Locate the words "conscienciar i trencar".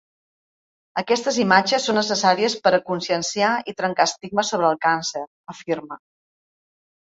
2.87-4.09